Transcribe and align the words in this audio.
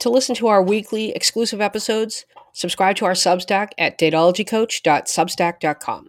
To 0.00 0.10
listen 0.10 0.34
to 0.36 0.46
our 0.48 0.62
weekly 0.62 1.10
exclusive 1.12 1.60
episodes, 1.60 2.24
subscribe 2.52 2.96
to 2.96 3.04
our 3.04 3.12
Substack 3.12 3.68
at 3.78 3.96
datologycoach.substack.com. 3.98 6.08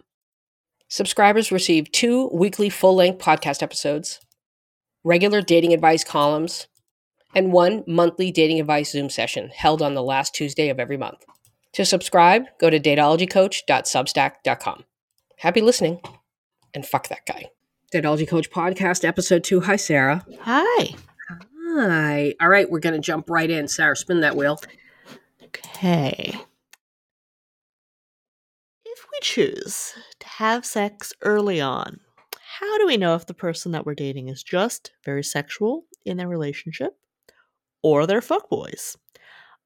Subscribers 0.88 1.52
receive 1.52 1.92
two 1.92 2.30
weekly 2.32 2.70
full 2.70 2.96
length 2.96 3.22
podcast 3.22 3.62
episodes, 3.62 4.18
regular 5.04 5.42
dating 5.42 5.74
advice 5.74 6.04
columns, 6.04 6.68
and 7.34 7.52
one 7.52 7.84
monthly 7.86 8.30
dating 8.30 8.60
advice 8.60 8.92
Zoom 8.92 9.10
session 9.10 9.50
held 9.54 9.82
on 9.82 9.92
the 9.94 10.02
last 10.02 10.34
Tuesday 10.34 10.70
of 10.70 10.80
every 10.80 10.96
month. 10.96 11.26
To 11.74 11.84
subscribe, 11.84 12.44
go 12.60 12.70
to 12.70 12.80
datologycoach.substack.com. 12.80 14.84
Happy 15.38 15.60
listening, 15.60 16.00
and 16.74 16.86
fuck 16.86 17.08
that 17.08 17.26
guy. 17.26 17.50
Datology 17.92 18.28
Coach 18.28 18.50
Podcast, 18.50 19.04
Episode 19.04 19.44
2. 19.44 19.60
Hi, 19.60 19.76
Sarah. 19.76 20.24
Hi. 20.40 20.94
Hi. 21.74 22.34
All 22.38 22.48
right, 22.48 22.70
we're 22.70 22.80
going 22.80 22.94
to 22.94 23.00
jump 23.00 23.30
right 23.30 23.48
in. 23.48 23.66
Sarah, 23.66 23.96
spin 23.96 24.20
that 24.20 24.36
wheel. 24.36 24.60
Okay. 25.42 26.34
If 28.84 29.06
we 29.10 29.18
choose 29.22 29.94
to 30.20 30.28
have 30.28 30.66
sex 30.66 31.14
early 31.22 31.62
on, 31.62 32.00
how 32.58 32.76
do 32.76 32.86
we 32.86 32.98
know 32.98 33.14
if 33.14 33.26
the 33.26 33.32
person 33.32 33.72
that 33.72 33.86
we're 33.86 33.94
dating 33.94 34.28
is 34.28 34.42
just 34.42 34.92
very 35.02 35.24
sexual 35.24 35.86
in 36.04 36.18
their 36.18 36.28
relationship 36.28 36.98
or 37.82 38.06
they're 38.06 38.20
fuckboys? 38.20 38.96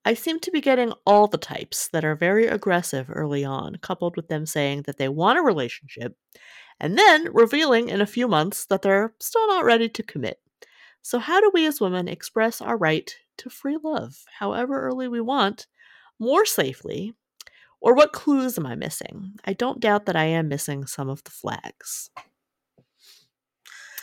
I 0.05 0.15
seem 0.15 0.39
to 0.41 0.53
be 0.53 0.61
getting 0.61 0.93
all 1.05 1.27
the 1.27 1.39
types 1.39 1.89
that 1.89 2.05
are 2.05 2.15
very 2.15 2.47
aggressive 2.47 3.11
early 3.13 3.45
on, 3.45 3.79
coupled 3.83 4.15
with 4.15 4.29
them 4.29 4.47
saying 4.47 4.83
that 4.83 4.99
they 4.99 5.09
want 5.09 5.41
a 5.41 5.43
relationship 5.43 6.17
and 6.79 6.97
then 6.97 7.33
revealing 7.33 7.89
in 7.89 8.01
a 8.01 8.07
few 8.07 8.29
months 8.29 8.65
that 8.67 8.83
they're 8.83 9.13
still 9.19 9.49
not 9.49 9.65
ready 9.65 9.89
to 9.89 10.05
commit. 10.05 10.39
So, 11.07 11.21
how 11.21 11.39
do 11.39 11.53
we 11.55 11.69
as 11.69 11.81
women 11.81 12.09
express 12.09 12.61
our 12.61 12.77
right 12.77 13.15
to 13.37 13.49
free 13.49 13.79
love, 13.81 14.25
however 14.41 14.83
early 14.83 15.07
we 15.07 15.21
want, 15.21 15.69
more 16.19 16.45
safely? 16.45 17.15
Or 17.81 17.95
what 17.95 18.13
clues 18.13 18.59
am 18.59 18.67
I 18.67 18.75
missing? 18.75 19.35
I 19.45 19.53
don't 19.53 19.79
doubt 19.79 20.07
that 20.07 20.17
I 20.17 20.25
am 20.25 20.49
missing 20.49 20.85
some 20.85 21.09
of 21.09 21.23
the 21.23 21.31
flags. 21.31 22.11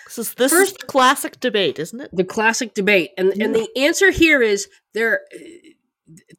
This 0.05 0.17
is 0.17 0.33
this 0.35 0.53
First, 0.53 0.71
is 0.71 0.77
classic 0.87 1.41
debate, 1.41 1.77
isn't 1.77 1.99
it? 1.99 2.09
The 2.13 2.23
classic 2.23 2.73
debate, 2.73 3.11
and 3.17 3.33
yeah. 3.35 3.43
and 3.43 3.53
the 3.53 3.67
answer 3.75 4.09
here 4.09 4.41
is 4.41 4.69
there. 4.93 5.23
Uh, 5.35 5.39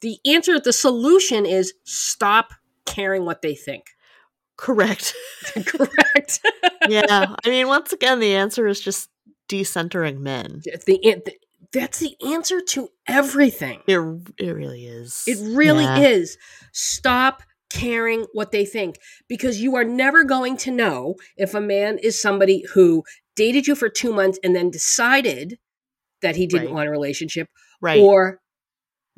the 0.01 0.17
answer, 0.25 0.59
the 0.59 0.73
solution 0.73 1.45
is 1.45 1.75
stop 1.84 2.55
caring 2.87 3.27
what 3.27 3.43
they 3.43 3.55
think. 3.55 3.91
Correct. 4.56 5.12
Correct. 5.67 6.41
yeah. 6.89 7.34
I 7.45 7.51
mean, 7.51 7.67
once 7.67 7.93
again, 7.93 8.19
the 8.19 8.34
answer 8.34 8.67
is 8.67 8.81
just 8.81 9.11
decentering 9.48 10.19
men. 10.20 10.62
The, 10.64 10.78
the 10.87 11.37
that's 11.73 11.98
the 11.98 12.17
answer 12.25 12.61
to 12.61 12.89
everything. 13.09 13.81
It 13.87 13.98
it 14.39 14.50
really 14.50 14.87
is. 14.87 15.25
It 15.27 15.39
really 15.56 15.84
yeah. 15.84 15.98
is. 15.98 16.39
Stop 16.73 17.42
caring 17.70 18.27
what 18.33 18.53
they 18.53 18.65
think 18.65 18.97
because 19.28 19.61
you 19.61 19.75
are 19.75 19.84
never 19.84 20.22
going 20.22 20.56
to 20.56 20.70
know 20.70 21.17
if 21.37 21.55
a 21.55 21.61
man 21.61 21.98
is 21.98 22.20
somebody 22.20 22.65
who 22.72 23.03
dated 23.34 23.67
you 23.67 23.75
for 23.75 23.89
2 23.89 24.12
months 24.12 24.39
and 24.45 24.55
then 24.55 24.70
decided 24.70 25.59
that 26.22 26.37
he 26.37 26.47
didn't 26.47 26.67
right. 26.67 26.75
want 26.75 26.89
a 26.89 26.92
relationship 26.92 27.48
right. 27.81 28.00
or 28.00 28.41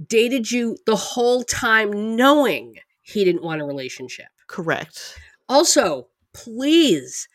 dated 0.05 0.51
you 0.51 0.77
the 0.87 0.97
whole 0.97 1.43
time 1.43 2.17
knowing 2.17 2.77
he 3.03 3.25
didn't 3.25 3.43
want 3.43 3.61
a 3.61 3.65
relationship. 3.65 4.27
Correct. 4.49 5.19
Also, 5.49 6.09
please, 6.33 7.29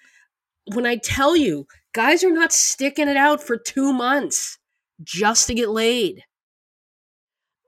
when 0.74 0.86
I 0.86 0.98
tell 0.98 1.36
you, 1.36 1.68
guys 1.94 2.24
are 2.24 2.32
not 2.32 2.54
sticking 2.54 3.08
it 3.08 3.18
out 3.18 3.42
for 3.42 3.58
two 3.58 3.94
months 3.94 4.58
just 5.04 5.48
to 5.48 5.54
get 5.54 5.70
laid. 5.70 6.24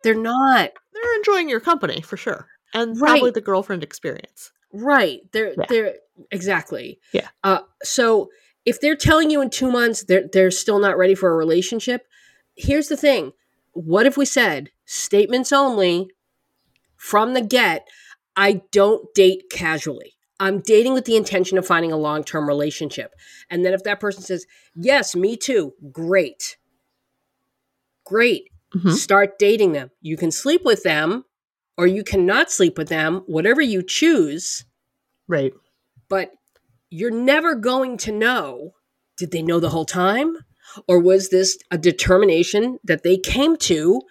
They're 0.04 0.16
not. 0.16 0.72
They're 0.94 1.16
enjoying 1.18 1.50
your 1.50 1.60
company 1.60 2.02
for 2.02 2.18
sure. 2.18 2.48
And 2.74 3.00
right. 3.00 3.12
probably 3.12 3.32
the 3.32 3.42
girlfriend 3.42 3.84
experience. 3.84 4.52
Right. 4.72 5.22
They're 5.32 5.54
yeah. 5.58 5.66
they're 5.70 5.96
exactly. 6.32 7.00
Yeah. 7.12 7.28
Uh 7.44 7.60
so 7.84 8.30
if 8.66 8.80
they're 8.82 8.96
telling 8.96 9.30
you 9.30 9.42
in 9.42 9.50
two 9.50 9.72
months 9.72 10.04
they're 10.04 10.28
they're 10.32 10.52
still 10.52 10.80
not 10.80 10.98
ready 10.98 11.16
for 11.16 11.32
a 11.32 11.38
relationship, 11.38 12.08
here's 12.56 12.88
the 12.88 12.98
thing. 12.98 13.34
What 13.74 14.06
if 14.06 14.18
we 14.18 14.26
said 14.26 14.72
statements 14.86 15.52
only 15.52 16.10
from 16.96 17.34
the 17.34 17.42
get, 17.42 17.88
I 18.36 18.62
don't 18.72 19.14
date 19.14 19.44
casually. 19.52 20.13
I'm 20.44 20.60
dating 20.60 20.94
with 20.94 21.06
the 21.06 21.16
intention 21.16 21.58
of 21.58 21.66
finding 21.66 21.94
a 21.94 21.98
long 21.98 22.26
term 22.26 22.50
relationship. 22.50 23.16
And 23.50 23.66
then 23.66 23.74
if 23.74 23.84
that 23.84 24.02
person 24.02 24.24
says, 24.24 24.46
Yes, 24.76 25.16
me 25.16 25.38
too, 25.38 25.74
great. 25.90 26.58
Great. 28.06 28.50
Mm-hmm. 28.76 28.90
Start 28.90 29.40
dating 29.40 29.72
them. 29.72 29.92
You 30.02 30.18
can 30.18 30.32
sleep 30.32 30.66
with 30.66 30.84
them 30.84 31.24
or 31.78 31.88
you 31.88 32.04
cannot 32.04 32.52
sleep 32.52 32.78
with 32.78 32.90
them, 32.90 33.24
whatever 33.26 33.62
you 33.62 33.82
choose. 33.82 34.66
Right. 35.30 35.54
But 36.10 36.32
you're 36.90 37.10
never 37.10 37.56
going 37.56 37.96
to 38.00 38.12
know 38.12 38.74
did 39.16 39.32
they 39.32 39.44
know 39.44 39.62
the 39.62 39.70
whole 39.70 39.86
time? 39.86 40.36
Or 40.88 41.00
was 41.00 41.30
this 41.30 41.58
a 41.72 41.78
determination 41.78 42.80
that 42.84 43.04
they 43.04 43.16
came 43.16 43.56
to 43.58 44.02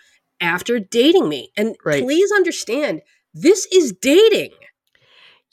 after 0.40 0.78
dating 0.78 1.28
me? 1.28 1.50
And 1.56 1.76
right. 1.84 2.02
please 2.02 2.32
understand, 2.32 3.02
this 3.34 3.66
is 3.66 3.92
dating. 3.92 4.52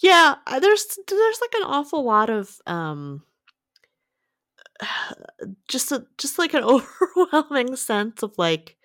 Yeah, 0.02 0.36
there's 0.48 0.98
there's 1.08 1.42
like 1.42 1.54
an 1.56 1.64
awful 1.64 2.04
lot 2.04 2.30
of 2.30 2.58
um 2.66 3.24
just 5.68 5.92
a 5.92 6.06
just 6.18 6.40
like 6.40 6.54
an 6.54 6.64
overwhelming 7.16 7.76
sense 7.76 8.24
of 8.24 8.34
like 8.38 8.78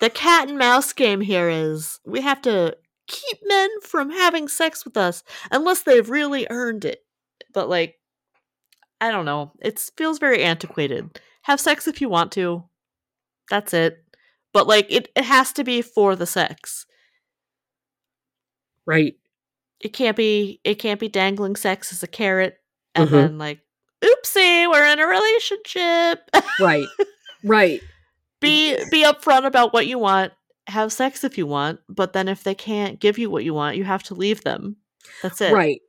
the 0.00 0.10
cat 0.10 0.48
and 0.48 0.58
mouse 0.58 0.92
game 0.92 1.20
here 1.20 1.48
is 1.48 1.98
we 2.06 2.20
have 2.20 2.42
to 2.42 2.76
keep 3.06 3.38
men 3.46 3.70
from 3.82 4.10
having 4.10 4.48
sex 4.48 4.84
with 4.84 4.96
us 4.96 5.24
unless 5.50 5.82
they've 5.82 6.10
really 6.10 6.46
earned 6.50 6.84
it. 6.84 7.00
But 7.54 7.68
like 7.68 7.96
I 9.00 9.10
don't 9.12 9.24
know. 9.24 9.52
It 9.60 9.78
feels 9.96 10.18
very 10.18 10.42
antiquated. 10.42 11.20
Have 11.42 11.60
sex 11.60 11.86
if 11.88 12.00
you 12.00 12.08
want 12.08 12.32
to. 12.32 12.64
That's 13.50 13.72
it. 13.72 14.04
But 14.52 14.66
like 14.66 14.86
it, 14.90 15.08
it 15.16 15.24
has 15.24 15.52
to 15.54 15.64
be 15.64 15.82
for 15.82 16.16
the 16.16 16.26
sex. 16.26 16.84
Right 18.86 19.16
it 19.80 19.92
can't 19.92 20.16
be 20.16 20.60
it 20.64 20.76
can't 20.76 21.00
be 21.00 21.08
dangling 21.08 21.56
sex 21.56 21.92
as 21.92 22.02
a 22.02 22.06
carrot 22.06 22.58
and 22.94 23.08
mm-hmm. 23.08 23.16
then 23.16 23.38
like 23.38 23.60
oopsie 24.02 24.68
we're 24.68 24.86
in 24.86 25.00
a 25.00 25.06
relationship. 25.06 26.30
Right 26.60 26.86
right. 27.44 27.80
Be 28.40 28.76
be 28.92 29.02
upfront 29.02 29.46
about 29.46 29.72
what 29.72 29.88
you 29.88 29.98
want 29.98 30.32
have 30.68 30.92
sex 30.92 31.24
if 31.24 31.36
you 31.36 31.44
want 31.44 31.80
but 31.88 32.12
then 32.12 32.28
if 32.28 32.44
they 32.44 32.54
can't 32.54 33.00
give 33.00 33.18
you 33.18 33.28
what 33.30 33.42
you 33.42 33.52
want 33.52 33.76
you 33.76 33.82
have 33.82 34.04
to 34.04 34.14
leave 34.14 34.44
them. 34.44 34.76
That's 35.24 35.40
it. 35.40 35.52
Right 35.52 35.80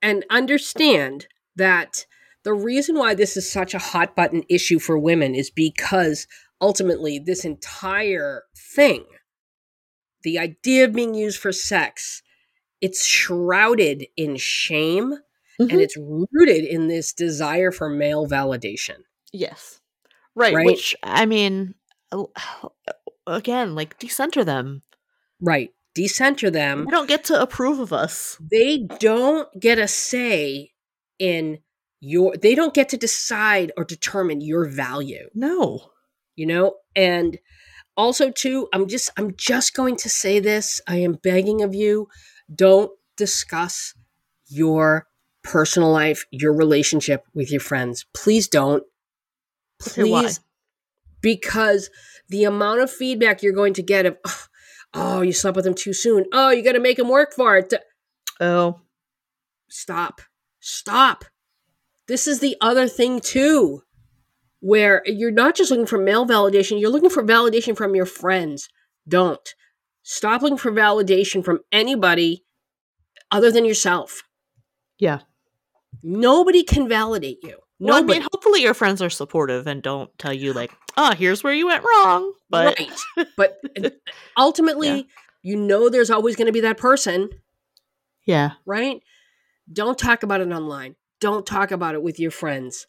and 0.00 0.24
understand 0.30 1.26
that 1.56 2.06
the 2.44 2.54
reason 2.54 2.96
why 2.96 3.14
this 3.14 3.36
is 3.36 3.50
such 3.50 3.74
a 3.74 3.80
hot 3.80 4.14
button 4.14 4.44
issue 4.48 4.78
for 4.78 4.96
women 4.96 5.34
is 5.34 5.50
because 5.50 6.28
ultimately 6.60 7.18
this 7.18 7.44
entire 7.44 8.44
thing 8.56 9.04
the 10.22 10.38
idea 10.38 10.84
of 10.84 10.92
being 10.92 11.14
used 11.14 11.40
for 11.40 11.52
sex 11.52 12.22
it's 12.80 13.04
shrouded 13.04 14.06
in 14.16 14.36
shame 14.36 15.12
mm-hmm. 15.60 15.70
and 15.70 15.80
it's 15.80 15.96
rooted 15.96 16.64
in 16.64 16.88
this 16.88 17.12
desire 17.12 17.70
for 17.70 17.88
male 17.88 18.26
validation. 18.26 18.98
Yes. 19.32 19.80
Right, 20.34 20.54
right, 20.54 20.66
which 20.66 20.94
I 21.02 21.26
mean 21.26 21.74
again, 23.26 23.74
like 23.74 23.98
decenter 23.98 24.44
them. 24.44 24.82
Right. 25.40 25.70
Decenter 25.94 26.50
them. 26.50 26.84
They 26.84 26.90
don't 26.90 27.08
get 27.08 27.24
to 27.24 27.40
approve 27.40 27.78
of 27.78 27.92
us. 27.92 28.36
They 28.50 28.86
don't 29.00 29.48
get 29.58 29.78
a 29.78 29.88
say 29.88 30.72
in 31.18 31.58
your 32.00 32.36
they 32.36 32.54
don't 32.54 32.74
get 32.74 32.90
to 32.90 32.98
decide 32.98 33.72
or 33.76 33.84
determine 33.84 34.42
your 34.42 34.68
value. 34.68 35.28
No. 35.34 35.90
You 36.36 36.46
know, 36.46 36.74
and 36.94 37.38
also 37.96 38.30
too, 38.30 38.68
I'm 38.74 38.86
just 38.88 39.10
I'm 39.16 39.34
just 39.36 39.74
going 39.74 39.96
to 39.96 40.10
say 40.10 40.38
this. 40.38 40.82
I 40.86 40.96
am 40.96 41.14
begging 41.14 41.62
of 41.62 41.74
you 41.74 42.08
don't 42.54 42.90
discuss 43.16 43.94
your 44.48 45.06
personal 45.42 45.90
life, 45.90 46.24
your 46.30 46.52
relationship 46.52 47.24
with 47.34 47.50
your 47.50 47.60
friends. 47.60 48.04
Please 48.12 48.48
don't. 48.48 48.82
Please. 49.78 50.40
Because 51.20 51.90
the 52.28 52.44
amount 52.44 52.80
of 52.80 52.90
feedback 52.90 53.42
you're 53.42 53.52
going 53.52 53.74
to 53.74 53.82
get 53.82 54.06
of, 54.06 54.16
oh, 54.94 55.20
you 55.20 55.32
slept 55.32 55.56
with 55.56 55.66
him 55.66 55.74
too 55.74 55.92
soon. 55.92 56.24
Oh, 56.32 56.50
you 56.50 56.62
got 56.62 56.72
to 56.72 56.80
make 56.80 56.98
him 56.98 57.08
work 57.08 57.32
for 57.32 57.56
it. 57.56 57.72
Oh. 58.40 58.80
Stop. 59.68 60.20
Stop. 60.60 61.24
This 62.06 62.26
is 62.26 62.38
the 62.38 62.56
other 62.60 62.86
thing, 62.86 63.20
too, 63.20 63.82
where 64.60 65.02
you're 65.06 65.32
not 65.32 65.56
just 65.56 65.70
looking 65.70 65.86
for 65.86 65.98
male 65.98 66.26
validation, 66.26 66.80
you're 66.80 66.90
looking 66.90 67.10
for 67.10 67.24
validation 67.24 67.76
from 67.76 67.94
your 67.94 68.06
friends. 68.06 68.68
Don't. 69.08 69.54
Stop 70.08 70.40
looking 70.40 70.56
for 70.56 70.70
validation 70.70 71.44
from 71.44 71.58
anybody 71.72 72.44
other 73.32 73.50
than 73.50 73.64
yourself. 73.64 74.22
Yeah. 75.00 75.18
Nobody 76.00 76.62
can 76.62 76.88
validate 76.88 77.42
you. 77.42 77.58
No, 77.80 77.96
I 77.96 78.02
mean, 78.02 78.22
hopefully 78.22 78.62
your 78.62 78.72
friends 78.72 79.02
are 79.02 79.10
supportive 79.10 79.66
and 79.66 79.82
don't 79.82 80.16
tell 80.16 80.32
you 80.32 80.52
like, 80.52 80.70
"Oh, 80.96 81.12
here's 81.12 81.42
where 81.42 81.52
you 81.52 81.66
went 81.66 81.82
wrong." 81.82 82.32
But 82.48 82.78
right. 82.78 83.26
But 83.36 83.60
ultimately, 84.38 85.08
you 85.42 85.56
know 85.56 85.88
there's 85.88 86.08
always 86.08 86.36
going 86.36 86.46
to 86.46 86.52
be 86.52 86.60
that 86.60 86.78
person, 86.78 87.28
yeah, 88.24 88.52
right? 88.64 89.02
Don't 89.70 89.98
talk 89.98 90.22
about 90.22 90.40
it 90.40 90.52
online. 90.52 90.94
Don't 91.20 91.44
talk 91.44 91.72
about 91.72 91.96
it 91.96 92.02
with 92.04 92.20
your 92.20 92.30
friends. 92.30 92.86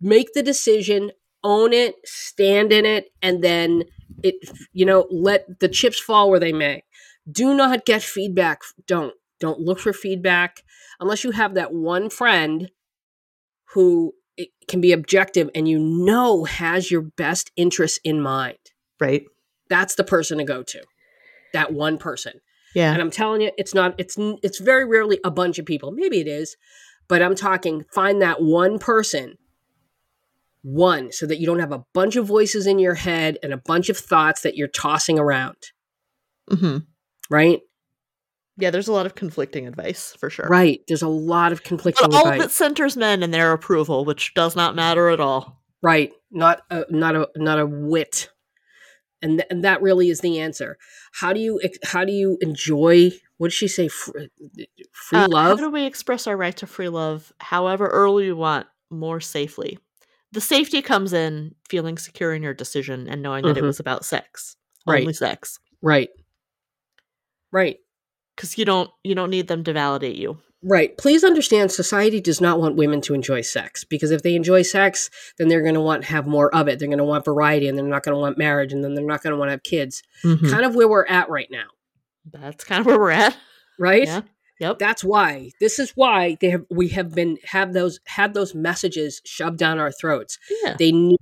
Make 0.00 0.32
the 0.32 0.42
decision, 0.42 1.12
own 1.44 1.74
it, 1.74 1.96
stand 2.06 2.72
in 2.72 2.86
it, 2.86 3.10
and 3.20 3.44
then 3.44 3.84
it 4.24 4.34
you 4.72 4.84
know, 4.84 5.06
let 5.10 5.60
the 5.60 5.68
chips 5.68 6.00
fall 6.00 6.30
where 6.30 6.40
they 6.40 6.52
may. 6.52 6.82
Do 7.30 7.54
not 7.54 7.84
get 7.84 8.02
feedback. 8.02 8.62
Don't. 8.86 9.14
Don't 9.40 9.60
look 9.60 9.78
for 9.78 9.92
feedback 9.92 10.62
unless 11.00 11.24
you 11.24 11.32
have 11.32 11.54
that 11.54 11.72
one 11.72 12.08
friend 12.08 12.70
who 13.74 14.14
it 14.36 14.48
can 14.68 14.80
be 14.80 14.92
objective 14.92 15.50
and 15.54 15.68
you 15.68 15.78
know 15.78 16.44
has 16.44 16.90
your 16.90 17.02
best 17.02 17.50
interests 17.56 17.98
in 18.04 18.20
mind. 18.20 18.58
right. 19.00 19.24
That's 19.70 19.94
the 19.94 20.04
person 20.04 20.38
to 20.38 20.44
go 20.44 20.62
to. 20.62 20.82
That 21.52 21.72
one 21.72 21.98
person. 21.98 22.40
Yeah, 22.74 22.92
And 22.92 23.00
I'm 23.00 23.10
telling 23.10 23.40
you, 23.40 23.50
it's 23.56 23.72
not. 23.72 23.94
It's 23.98 24.16
it's 24.18 24.58
very 24.58 24.84
rarely 24.84 25.20
a 25.24 25.30
bunch 25.30 25.58
of 25.58 25.64
people. 25.64 25.90
Maybe 25.90 26.20
it 26.20 26.26
is, 26.26 26.56
but 27.08 27.22
I'm 27.22 27.34
talking. 27.34 27.84
Find 27.92 28.20
that 28.20 28.42
one 28.42 28.78
person, 28.78 29.38
one, 30.64 31.12
so 31.12 31.26
that 31.26 31.38
you 31.38 31.46
don't 31.46 31.58
have 31.60 31.72
a 31.72 31.84
bunch 31.92 32.16
of 32.16 32.26
voices 32.26 32.66
in 32.66 32.78
your 32.78 32.94
head 32.94 33.38
and 33.42 33.52
a 33.52 33.56
bunch 33.58 33.88
of 33.90 33.96
thoughts 33.98 34.40
that 34.40 34.56
you're 34.56 34.66
tossing 34.68 35.18
around. 35.18 35.56
hmm 36.50 36.78
Right, 37.30 37.60
yeah. 38.56 38.70
There's 38.70 38.88
a 38.88 38.92
lot 38.92 39.06
of 39.06 39.14
conflicting 39.14 39.66
advice 39.66 40.14
for 40.18 40.28
sure. 40.30 40.46
right. 40.48 40.80
There's 40.88 41.02
a 41.02 41.08
lot 41.08 41.52
of 41.52 41.62
conflicting 41.62 42.08
But 42.10 42.14
all 42.16 42.26
advice. 42.28 42.40
of 42.40 42.46
it 42.46 42.50
centers 42.52 42.96
men 42.96 43.22
and 43.22 43.32
their 43.32 43.52
approval, 43.52 44.04
which 44.04 44.32
does 44.34 44.54
not 44.56 44.74
matter 44.74 45.08
at 45.10 45.20
all. 45.20 45.60
Right, 45.82 46.12
not 46.30 46.62
a, 46.70 46.84
not 46.90 47.14
a 47.14 47.28
not 47.36 47.58
a 47.60 47.66
wit, 47.66 48.30
and 49.20 49.38
th- 49.38 49.46
and 49.50 49.64
that 49.64 49.82
really 49.82 50.08
is 50.08 50.20
the 50.20 50.38
answer. 50.40 50.78
How 51.12 51.32
do 51.34 51.40
you 51.40 51.60
ex- 51.62 51.78
how 51.84 52.04
do 52.06 52.12
you 52.12 52.38
enjoy? 52.40 53.10
What 53.36 53.48
did 53.48 53.54
she 53.54 53.68
say? 53.68 53.88
Free, 53.88 54.28
free 54.92 55.18
Uh, 55.18 55.28
love. 55.28 55.58
How 55.58 55.66
do 55.66 55.70
we 55.70 55.84
express 55.84 56.26
our 56.26 56.36
right 56.36 56.56
to 56.56 56.66
free 56.66 56.88
love 56.88 57.32
however 57.38 57.86
early 57.88 58.26
we 58.28 58.32
want, 58.32 58.66
more 58.90 59.20
safely? 59.20 59.78
The 60.34 60.40
safety 60.40 60.82
comes 60.82 61.12
in 61.12 61.54
feeling 61.68 61.96
secure 61.96 62.34
in 62.34 62.42
your 62.42 62.54
decision 62.54 63.08
and 63.08 63.22
knowing 63.22 63.44
that 63.44 63.56
it 63.56 63.62
Mhm. 63.62 63.66
was 63.66 63.80
about 63.80 64.04
sex, 64.04 64.56
Right. 64.86 65.00
only 65.02 65.12
sex, 65.14 65.58
right, 65.80 66.10
right. 67.52 67.78
because 68.36 68.58
you 68.58 68.64
don't 68.64 68.90
you 69.04 69.14
don't 69.14 69.30
need 69.30 69.46
them 69.48 69.62
to 69.64 69.72
validate 69.72 70.16
you. 70.16 70.38
Right. 70.66 70.96
Please 70.96 71.22
understand 71.24 71.70
society 71.70 72.20
does 72.22 72.40
not 72.40 72.58
want 72.58 72.74
women 72.76 73.00
to 73.02 73.12
enjoy 73.14 73.42
sex 73.42 73.84
because 73.84 74.10
if 74.10 74.22
they 74.22 74.34
enjoy 74.34 74.62
sex, 74.62 75.10
then 75.38 75.48
they're 75.48 75.60
going 75.62 75.74
to 75.74 75.80
want 75.80 76.02
to 76.04 76.08
have 76.08 76.26
more 76.26 76.52
of 76.54 76.68
it. 76.68 76.78
They're 76.78 76.88
going 76.88 76.98
to 76.98 77.04
want 77.04 77.24
variety 77.24 77.68
and 77.68 77.76
they're 77.76 77.84
not 77.86 78.02
going 78.02 78.14
to 78.14 78.18
want 78.20 78.38
marriage 78.38 78.72
and 78.72 78.82
then 78.82 78.94
they're 78.94 79.04
not 79.04 79.22
going 79.22 79.32
to 79.32 79.36
want 79.36 79.48
to 79.48 79.52
have 79.52 79.62
kids. 79.62 80.02
Mhm. 80.24 80.50
Kind 80.50 80.64
of 80.64 80.74
where 80.74 80.88
we're 80.88 81.04
at 81.06 81.28
right 81.28 81.48
now, 81.50 81.66
That's 82.32 82.64
kind 82.64 82.80
of 82.80 82.86
where 82.86 82.98
we're 82.98 83.10
at. 83.10 83.36
right? 83.78 84.04
Yeah. 84.06 84.22
Yep. 84.60 84.78
That's 84.78 85.02
why. 85.02 85.50
This 85.60 85.78
is 85.78 85.90
why 85.92 86.36
they 86.40 86.50
have 86.50 86.64
we 86.70 86.88
have 86.88 87.14
been 87.14 87.38
have 87.44 87.72
those 87.72 88.00
had 88.06 88.34
those 88.34 88.54
messages 88.54 89.20
shoved 89.24 89.58
down 89.58 89.78
our 89.78 89.90
throats. 89.92 90.38
yeah. 90.64 90.76
They 90.78 90.92
need 90.92 91.18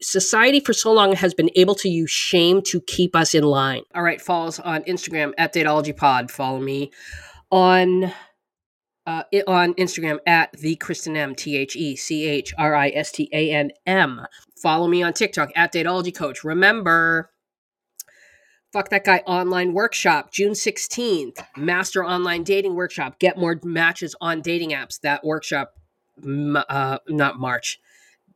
society 0.00 0.60
for 0.60 0.72
so 0.72 0.92
long 0.92 1.12
has 1.14 1.34
been 1.34 1.50
able 1.56 1.74
to 1.74 1.88
use 1.88 2.10
shame 2.10 2.62
to 2.62 2.80
keep 2.82 3.14
us 3.14 3.34
in 3.34 3.44
line. 3.44 3.82
All 3.94 4.02
right, 4.02 4.20
follow 4.20 4.48
us 4.48 4.58
on 4.60 4.82
Instagram 4.84 5.32
at 5.38 5.52
DatologyPod. 5.52 6.30
Follow 6.30 6.60
me 6.60 6.90
on 7.50 8.12
uh, 9.06 9.22
on 9.46 9.74
Instagram 9.74 10.18
at 10.26 10.52
the 10.52 10.76
Christan 10.76 11.16
M 11.16 11.34
T 11.34 11.56
H 11.56 11.76
E 11.76 11.96
C 11.96 12.26
H 12.26 12.54
R 12.58 12.74
I 12.74 12.90
S 12.90 13.12
T 13.12 13.28
A 13.32 13.50
N 13.52 13.70
M. 13.86 14.24
Follow 14.62 14.88
me 14.88 15.02
on 15.02 15.12
TikTok 15.12 15.50
at 15.56 15.72
Datology 15.72 16.14
Coach. 16.14 16.44
Remember, 16.44 17.30
fuck 18.72 18.88
that 18.90 19.04
guy 19.04 19.18
online 19.26 19.72
workshop 19.72 20.32
June 20.32 20.54
sixteenth. 20.54 21.42
Master 21.56 22.04
online 22.04 22.42
dating 22.44 22.74
workshop. 22.74 23.18
Get 23.18 23.36
more 23.36 23.58
matches 23.64 24.14
on 24.20 24.40
dating 24.40 24.70
apps. 24.70 25.00
That 25.00 25.24
workshop, 25.24 25.74
uh, 26.24 26.98
not 27.08 27.38
March, 27.38 27.80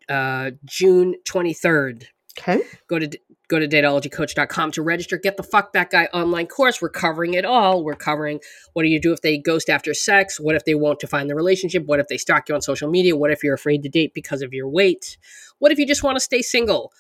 uh, 0.09 0.53
June 0.65 1.17
twenty 1.25 1.53
third 1.55 2.09
Okay. 2.37 2.63
go 2.89 2.99
to 2.99 3.09
go 3.47 3.61
to 3.61 3.69
datologycoach.com 3.69 4.73
to 4.73 4.83
register. 4.83 5.17
Get 5.19 5.37
the 5.37 5.45
fuck 5.45 5.73
that 5.75 5.91
guy 5.91 6.07
online 6.13 6.47
course. 6.49 6.83
We're 6.83 6.89
covering 6.89 7.35
it 7.35 7.45
all. 7.45 7.85
We're 7.85 7.95
covering 7.95 8.41
what 8.73 8.83
do 8.83 8.89
you 8.89 9.01
do 9.01 9.13
if 9.13 9.21
they 9.21 9.39
ghost 9.39 9.71
after 9.71 9.95
sex? 9.95 10.41
What 10.41 10.57
if 10.57 10.65
they 10.65 10.75
won't 10.75 10.99
define 10.99 11.29
the 11.29 11.37
relationship? 11.37 11.85
What 11.87 12.01
if 12.01 12.09
they 12.09 12.17
stalk 12.17 12.49
you 12.49 12.55
on 12.57 12.63
social 12.63 12.91
media? 12.91 13.17
What 13.17 13.31
if 13.31 13.45
you're 13.45 13.55
afraid 13.55 13.83
to 13.85 13.89
date 13.89 14.15
because 14.15 14.43
of 14.43 14.53
your 14.53 14.69
weight? 14.69 15.17
What 15.61 15.71
if 15.71 15.79
you 15.79 15.87
just 15.87 16.03
want 16.03 16.17
to 16.17 16.21
stay 16.21 16.43
single 16.43 16.93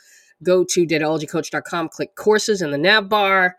go 0.42 0.64
to 0.64 0.86
datologycoach.com 0.86 1.88
click 1.90 2.14
courses 2.14 2.62
in 2.62 2.70
the 2.70 2.78
nav 2.78 3.08
bar. 3.08 3.56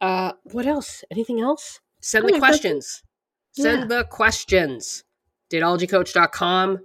Uh 0.00 0.32
what 0.44 0.66
else? 0.66 1.02
Anything 1.10 1.40
else? 1.40 1.80
Send 2.00 2.28
the 2.28 2.38
questions. 2.38 3.02
Send 3.52 3.90
Yeah. 3.90 3.98
the 3.98 4.04
questions. 4.04 5.04
Datologycoach.com 5.52 6.80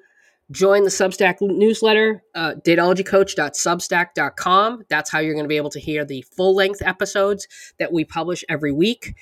join 0.51 0.83
the 0.83 0.89
Substack 0.89 1.37
newsletter, 1.39 2.23
uh, 2.35 2.55
datologycoach.substack.com. 2.65 4.83
That's 4.89 5.09
how 5.09 5.19
you're 5.19 5.33
going 5.33 5.45
to 5.45 5.49
be 5.49 5.55
able 5.57 5.69
to 5.69 5.79
hear 5.79 6.03
the 6.05 6.21
full 6.23 6.53
length 6.55 6.81
episodes 6.81 7.47
that 7.79 7.93
we 7.93 8.03
publish 8.03 8.43
every 8.49 8.71
week. 8.73 9.15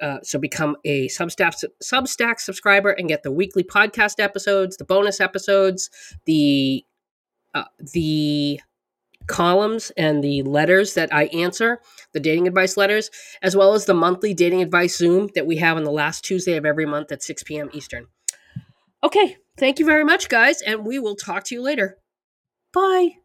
Uh, 0.00 0.18
so 0.22 0.38
become 0.38 0.76
a 0.84 1.08
Substack 1.08 1.62
Substack 1.82 2.40
subscriber 2.40 2.90
and 2.90 3.06
get 3.08 3.22
the 3.22 3.30
weekly 3.30 3.62
podcast 3.62 4.18
episodes, 4.18 4.78
the 4.78 4.84
bonus 4.84 5.20
episodes, 5.20 5.90
the 6.24 6.84
uh, 7.54 7.64
the 7.92 8.58
columns 9.26 9.90
and 9.96 10.22
the 10.22 10.42
letters 10.42 10.94
that 10.94 11.12
I 11.12 11.24
answer, 11.26 11.80
the 12.12 12.20
dating 12.20 12.46
advice 12.46 12.76
letters, 12.76 13.10
as 13.42 13.56
well 13.56 13.74
as 13.74 13.86
the 13.86 13.94
monthly 13.94 14.34
dating 14.34 14.62
advice 14.62 14.96
Zoom 14.96 15.28
that 15.34 15.46
we 15.46 15.56
have 15.56 15.76
on 15.76 15.84
the 15.84 15.90
last 15.90 16.24
Tuesday 16.24 16.56
of 16.56 16.66
every 16.66 16.86
month 16.86 17.12
at 17.12 17.22
6 17.22 17.42
p.m. 17.42 17.70
Eastern. 17.72 18.06
Okay, 19.02 19.36
thank 19.58 19.78
you 19.78 19.86
very 19.86 20.04
much, 20.04 20.28
guys, 20.28 20.62
and 20.62 20.86
we 20.86 20.98
will 20.98 21.16
talk 21.16 21.44
to 21.44 21.54
you 21.54 21.62
later. 21.62 21.98
Bye. 22.72 23.21